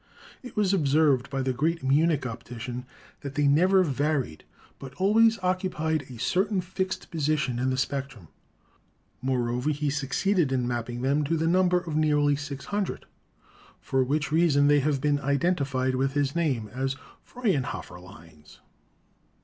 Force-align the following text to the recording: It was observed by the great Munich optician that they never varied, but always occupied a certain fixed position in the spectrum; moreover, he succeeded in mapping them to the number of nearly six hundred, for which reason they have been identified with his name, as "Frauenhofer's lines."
It 0.41 0.55
was 0.55 0.73
observed 0.73 1.29
by 1.29 1.43
the 1.43 1.53
great 1.53 1.83
Munich 1.83 2.25
optician 2.25 2.85
that 3.19 3.35
they 3.35 3.45
never 3.45 3.83
varied, 3.83 4.43
but 4.79 4.95
always 4.95 5.37
occupied 5.43 6.07
a 6.09 6.17
certain 6.17 6.59
fixed 6.59 7.11
position 7.11 7.59
in 7.59 7.69
the 7.69 7.77
spectrum; 7.77 8.27
moreover, 9.21 9.69
he 9.69 9.91
succeeded 9.91 10.51
in 10.51 10.67
mapping 10.67 11.03
them 11.03 11.23
to 11.25 11.37
the 11.37 11.45
number 11.45 11.79
of 11.79 11.95
nearly 11.95 12.35
six 12.35 12.65
hundred, 12.65 13.05
for 13.79 14.03
which 14.03 14.31
reason 14.31 14.65
they 14.65 14.79
have 14.79 15.01
been 15.01 15.19
identified 15.19 15.93
with 15.93 16.13
his 16.13 16.35
name, 16.35 16.67
as 16.69 16.95
"Frauenhofer's 17.23 18.01
lines." 18.01 18.59